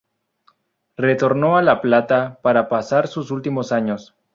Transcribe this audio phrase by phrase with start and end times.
[0.97, 4.15] Retornó a La Plata para pasar sus últimos años.